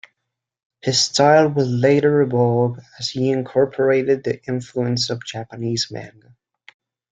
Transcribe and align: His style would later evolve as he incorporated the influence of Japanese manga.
His 0.81 0.99
style 0.99 1.47
would 1.49 1.67
later 1.67 2.23
evolve 2.23 2.79
as 2.97 3.11
he 3.11 3.29
incorporated 3.29 4.23
the 4.23 4.43
influence 4.45 5.11
of 5.11 5.23
Japanese 5.23 5.89
manga. 5.91 6.33